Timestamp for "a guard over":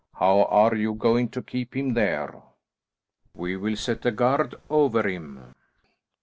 4.03-5.07